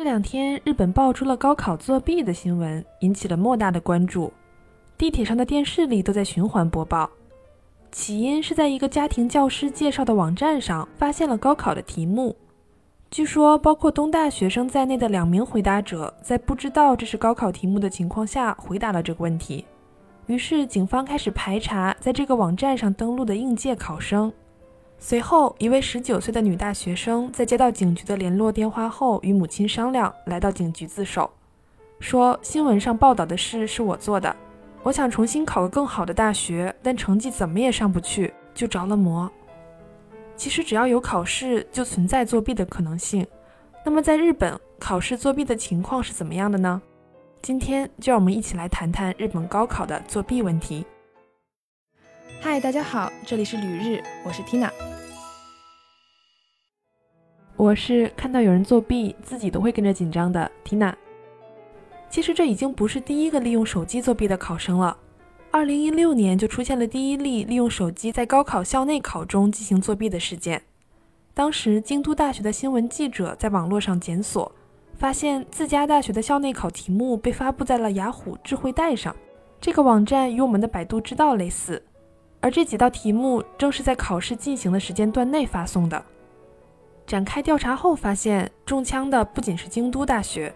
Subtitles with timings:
[0.00, 4.32] 这两天，日本爆出了高考作弊的新闻，引起了莫大的关注。
[4.96, 7.10] 地铁上的电视里都在循环播报。
[7.92, 12.34] 起因是在一个家庭教师介绍的网站上发现了高考的题目。
[13.10, 19.66] 据说，包括东大学生在内的两名回答者在不知道这是高考题目的情况下回答了这个问题。
[20.28, 24.32] 于是，警方开始排查在这个网站上登录的应届考生。
[25.02, 31.28] 随后，一位十九岁的女大学生在接到警局的联络电话后，与母亲商量，来到警局自首，
[32.00, 34.36] 说：“新闻上报道的事是我做的，
[34.82, 39.28] 我想重新考个更好的大学，但成绩怎么也上不去，就着了魔。”
[40.36, 43.26] 其实，只要有考试，就存在作弊的可能性。
[43.82, 46.80] 那么，在日本，考试作弊的情况是怎么样的呢？
[47.40, 50.84] 今天就让我们一起来谈谈日本高考的作弊问题。
[52.42, 54.70] 嗨，大家好，这里是旅日，我是 Tina。
[57.54, 60.94] 我是看到有人作弊，自己都会跟着紧张的 Tina。
[62.08, 64.96] 其实这已经不是第一个利用手机作弊的考生了。
[65.50, 70.62] 二零一六年就出现了第一例利用手机在高考校内考中进行作弊的事件。
[71.34, 74.50] 当时京都大学的新闻记者在网络上检索，
[74.94, 79.14] 发现自家大学的校内考题目被发布在了雅虎智慧带上。
[79.60, 81.82] 这个网站与我们的百度知道类似。
[82.40, 86.02] 而这几道题目正是在考试进行的时间段内发送的。
[87.06, 90.54] 展开调查后发现，中枪的不仅是京都大学、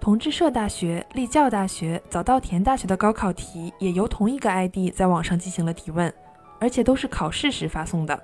[0.00, 6.12] 同志社大学、立教大学、早稻田大学的高考题，也由同一个 ID 在网上进行了提问，
[6.58, 8.18] 而且都是考试时发送的。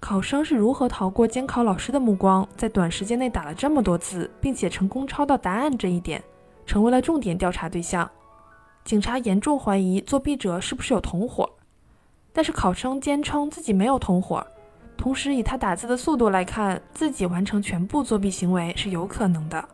[0.00, 6.22] 考生是如何逃过监考老师的目光，在短时间内打了这么多字，并且成功抄到答案这一点，
[6.66, 8.10] 成为了重点调查对象。
[8.84, 11.48] 警察严重怀疑作弊者是不是有同伙。
[12.34, 14.44] 但是考生坚称自己没有同伙，
[14.96, 19.64] 同时以他打字的速度来看，自己完成全部作弊行为是有可能的。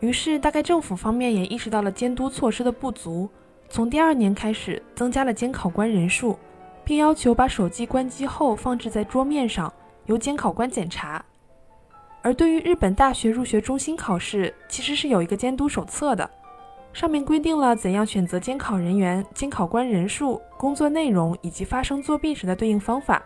[0.00, 3.30] 于是，大概政府方面也意识到了监督措施的不足，
[3.68, 6.36] 从第二年开始增加了监考官人数，
[6.84, 9.72] 并要求把手机关机后放置在桌面上，
[10.06, 11.24] 由监考官检查。
[12.20, 16.28] 而对于日本大学入学中心考试，其实是有一个监督手册的。
[16.96, 23.22] 上面规定了怎样选择监考人员、监考官人数、工作内容以及发生作弊时的对应方法，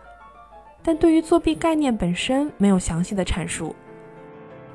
[0.83, 3.73] 但对于作弊概念本身没有详细的阐述。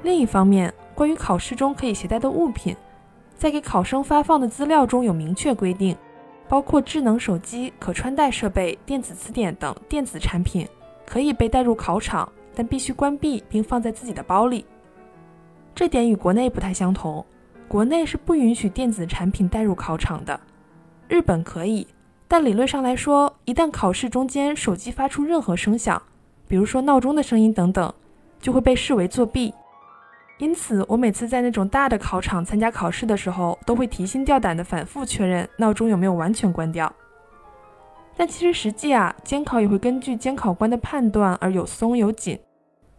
[0.02, 2.74] 另一方面，关于考试中可以携带的物品，
[3.36, 5.94] 在给考生发放的资料中有明确规定，
[6.48, 10.66] 包括智能手机、可穿戴设备、电子词典等电子产品
[11.04, 14.64] 可以被带入考场，但必须关闭并放在自己的包里。
[15.74, 17.22] 这点与国内不太相同。
[17.68, 20.38] 国内是不允许电子产品带入考场的，
[21.08, 21.86] 日本可以，
[22.28, 26.00] 但理论上来说，一旦考试中间手机发出任何声响，
[26.46, 27.92] 比如说闹钟的声音等等，
[28.40, 29.52] 就会被视为作弊。
[30.38, 36.90] 因此，我每次在那种大的考场参加考试的时候，都会提心吊胆地反复确认闹钟有没有完全关掉。
[38.16, 42.38] 但其实实际啊，监考也会根据监考官的判断而有松有紧。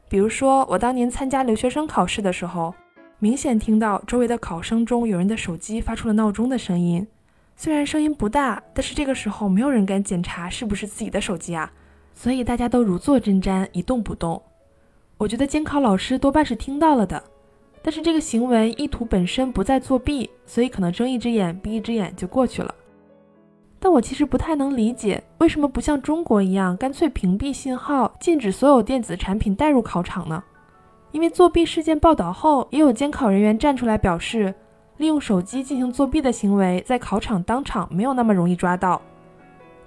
[0.09, 2.75] 比如说，我当年参加留学生考试的时候。
[3.19, 7.07] 明显听到周围的考生中有人的手机发出了闹钟的声音，
[7.55, 11.71] 虽然声音不大，但是这个时候没有人敢检查是不是自己的手机啊，
[12.13, 14.39] 所以大家都如坐针毡，一动不动。
[15.17, 17.23] 我觉得监考老师多半是听到了的，
[17.81, 22.75] 但是这个行为意图本身不在作弊，所以可能睁一只眼闭一只眼就过去了。
[23.79, 30.43] 但我其实不太能理解，为什么不像中国一样，干脆屏蔽信号，禁止所有电子产品带入考场呢？
[31.11, 34.53] 因为作弊事件报道后，也有监考人员站出来表示，
[34.97, 39.01] 利用手机进行作弊的行为在考场当场没有那么容易抓到。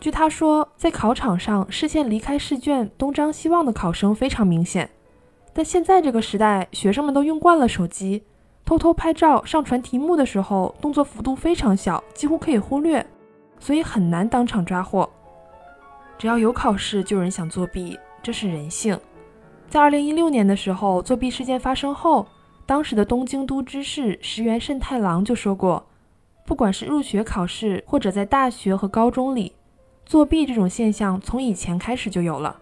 [0.00, 4.88] 据他说，在考场上视线离开试卷、东张西望的考生非常明显，
[5.52, 8.22] 但现在这个时代，学生们都用惯了手机，
[8.64, 13.04] 偷偷拍照、上传题目的时候，动作幅度非常小，几乎可以忽略，
[13.58, 15.06] 所以很难当场抓获。
[16.16, 18.98] 只要有考试，就有人想作弊，这是人性。
[19.70, 22.26] 在二零一六年的时候，作弊事件发生后，
[22.66, 25.86] 当时的东京都知事石原慎太郎就说过，
[26.44, 29.52] 不管是入学考试或者在大学和高中里，
[30.04, 32.56] 作弊这种现象从以前开始就有了，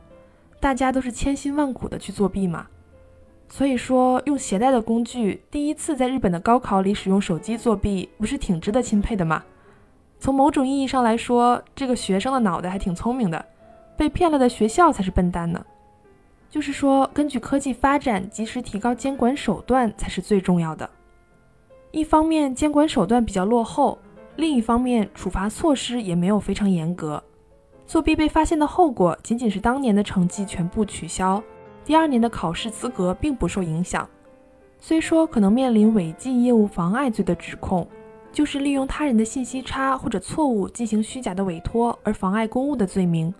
[0.61, 2.67] 大家都是千辛万苦的去作弊嘛。
[3.49, 9.43] 所以说，用携带的工具，第一次在日本的高考里使用手机作弊，不是挺值得钦佩的吗？
[10.21, 13.43] 从某种意义上来说，这个学生的脑袋还挺聪明的，
[13.97, 15.65] 被骗了的学校才是笨蛋呢。
[16.51, 20.89] 就是说，根据科技发展，及时提高监管手段才是最重要的。
[21.91, 23.99] 一方面，监管手段比较落后；
[24.37, 27.23] 另一方面，处罚措施也没有非常严格。
[27.87, 31.43] 作弊被发现的后果，仅仅是当年的成绩全部取消，
[31.85, 34.09] 第二年的考试资格并不受影响。
[34.79, 37.89] 虽说可能面临违纪业务妨碍罪的指控，
[38.31, 43.33] 就是利用他人的信息差或者错误进行虚假的委托而妨碍公务的罪名，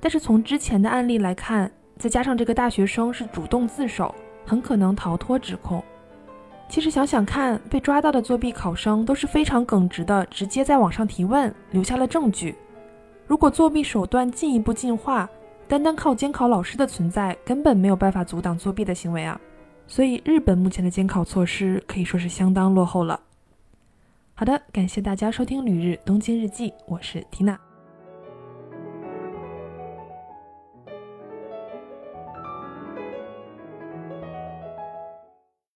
[0.00, 4.14] 但是从之前的案例来看，再加上这个大学生是主动自首，
[4.44, 5.82] 很可能逃脱指控。
[6.68, 12.54] 其实想想看，被抓到的作弊考生都是非常耿直的，直接在网上提问，留下了证据。
[13.26, 15.28] 如果作弊手段进一步进化，
[15.68, 19.40] 单单靠监考老师的存在，根本没有办法阻挡作弊的行为啊！
[19.86, 23.20] 所以日本目前的监考措施可以说是相当落后了。
[24.34, 27.58] 好的，感谢大家收听《旅日东京日记》，我是缇娜。